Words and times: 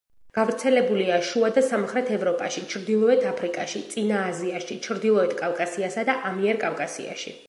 გავრცელებულია 0.35 1.17
შუა 1.31 1.49
და 1.57 1.63
სამხრეთ 1.65 2.09
ევროპაში, 2.15 2.63
ჩრდილოეთ 2.71 3.27
აფრიკაში, 3.33 3.81
წინა 3.93 4.23
აზიაში, 4.33 4.79
ჩრდილოეთ 4.87 5.37
კავკასიასა 5.43 6.07
და 6.11 6.17
ამიერკავკასიაში. 6.31 7.35